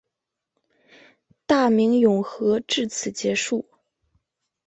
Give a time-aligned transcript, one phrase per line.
[1.45, 3.69] 大明永和至此结束。